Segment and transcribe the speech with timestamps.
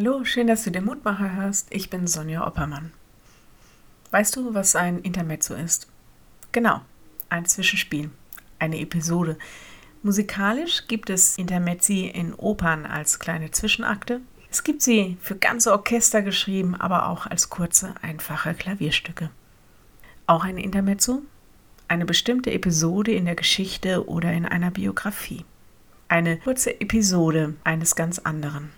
[0.00, 1.74] Hallo, schön, dass du den Mutmacher hörst.
[1.74, 2.92] Ich bin Sonja Oppermann.
[4.12, 5.88] Weißt du, was ein Intermezzo ist?
[6.52, 6.82] Genau,
[7.30, 8.08] ein Zwischenspiel,
[8.60, 9.36] eine Episode.
[10.04, 14.20] Musikalisch gibt es Intermezzi in Opern als kleine Zwischenakte.
[14.52, 19.30] Es gibt sie für ganze Orchester geschrieben, aber auch als kurze, einfache Klavierstücke.
[20.28, 21.22] Auch ein Intermezzo?
[21.88, 25.44] Eine bestimmte Episode in der Geschichte oder in einer Biografie.
[26.06, 28.70] Eine kurze Episode eines ganz anderen.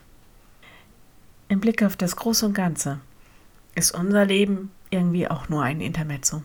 [1.50, 3.00] Im Blick auf das Große und Ganze
[3.74, 6.44] ist unser Leben irgendwie auch nur ein Intermezzo.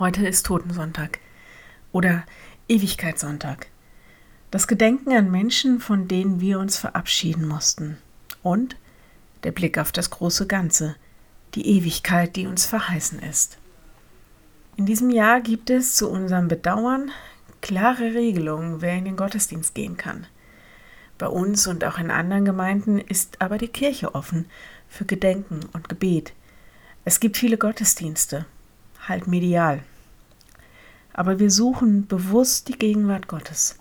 [0.00, 1.20] Heute ist Totensonntag
[1.92, 2.24] oder
[2.66, 3.68] Ewigkeitssonntag.
[4.50, 7.98] Das Gedenken an Menschen, von denen wir uns verabschieden mussten.
[8.42, 8.74] Und
[9.44, 10.96] der Blick auf das große Ganze,
[11.54, 13.58] die Ewigkeit, die uns verheißen ist.
[14.76, 17.12] In diesem Jahr gibt es zu unserem Bedauern
[17.60, 20.26] klare Regelungen, wer in den Gottesdienst gehen kann.
[21.18, 24.46] Bei uns und auch in anderen Gemeinden ist aber die Kirche offen
[24.88, 26.32] für Gedenken und Gebet.
[27.04, 28.44] Es gibt viele Gottesdienste,
[29.08, 29.82] halt medial.
[31.14, 33.78] Aber wir suchen bewusst die Gegenwart Gottes.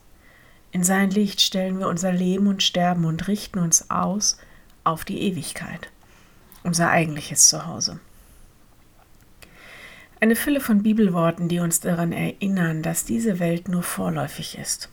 [0.71, 4.37] In sein Licht stellen wir unser Leben und Sterben und richten uns aus
[4.83, 5.89] auf die Ewigkeit,
[6.63, 7.99] unser eigentliches Zuhause.
[10.21, 14.89] Eine Fülle von Bibelworten, die uns daran erinnern, dass diese Welt nur vorläufig ist.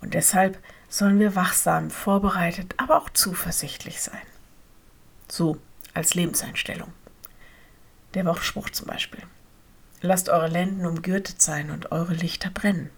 [0.00, 4.22] Und deshalb sollen wir wachsam, vorbereitet, aber auch zuversichtlich sein.
[5.28, 5.58] So
[5.94, 6.92] als Lebenseinstellung.
[8.14, 9.22] Der Wochenspruch zum Beispiel.
[10.00, 12.90] Lasst eure Lenden umgürtet sein und eure Lichter brennen.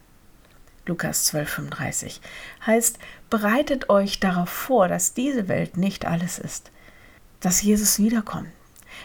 [0.87, 2.21] Lukas 12,35
[2.67, 6.71] heißt, bereitet euch darauf vor, dass diese Welt nicht alles ist,
[7.41, 8.49] dass Jesus wiederkommt,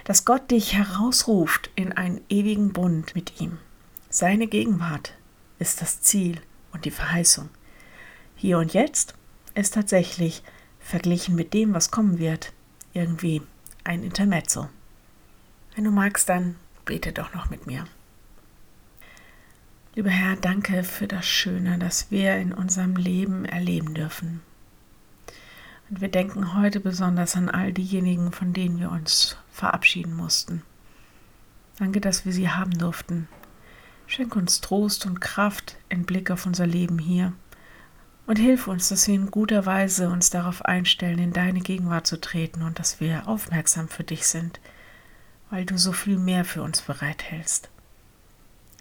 [0.03, 3.59] dass Gott dich herausruft in einen ewigen Bund mit ihm.
[4.09, 5.13] Seine Gegenwart
[5.59, 7.49] ist das Ziel und die Verheißung.
[8.35, 9.15] Hier und jetzt
[9.53, 10.43] ist tatsächlich
[10.79, 12.51] verglichen mit dem, was kommen wird,
[12.93, 13.41] irgendwie
[13.83, 14.69] ein Intermezzo.
[15.73, 17.85] Wenn du magst, dann bete doch noch mit mir.
[19.95, 24.41] Lieber Herr, danke für das Schöne, das wir in unserem Leben erleben dürfen.
[25.89, 30.63] Und wir denken heute besonders an all diejenigen, von denen wir uns verabschieden mussten.
[31.77, 33.29] Danke, dass wir sie haben durften.
[34.07, 37.33] Schenk uns Trost und Kraft im Blick auf unser Leben hier
[38.27, 42.19] und hilf uns, dass wir in guter Weise uns darauf einstellen, in deine Gegenwart zu
[42.19, 44.59] treten und dass wir aufmerksam für dich sind,
[45.49, 47.69] weil du so viel mehr für uns bereithältst.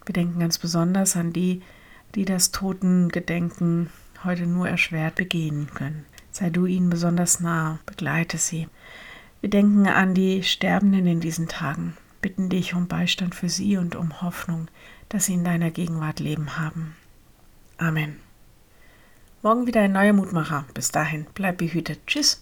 [0.06, 1.62] Wir denken ganz besonders an die,
[2.14, 3.90] die das Totengedenken
[4.22, 6.06] heute nur erschwert begehen können.
[6.30, 8.68] Sei du ihnen besonders nah, begleite sie.
[9.40, 13.94] Wir denken an die Sterbenden in diesen Tagen, bitten dich um Beistand für sie und
[13.94, 14.68] um Hoffnung,
[15.10, 16.96] dass sie in deiner Gegenwart Leben haben.
[17.76, 18.16] Amen.
[19.44, 20.64] Morgen wieder ein neuer Mutmacher.
[20.72, 22.00] Bis dahin, bleib behütet.
[22.06, 22.32] Tschüss.